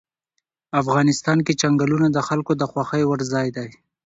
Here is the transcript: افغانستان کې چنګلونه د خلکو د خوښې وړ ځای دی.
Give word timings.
افغانستان 0.81 1.37
کې 1.45 1.53
چنګلونه 1.61 2.07
د 2.11 2.17
خلکو 2.27 2.51
د 2.57 2.63
خوښې 2.71 3.01
وړ 3.05 3.19
ځای 3.33 3.47
دی. 3.57 3.69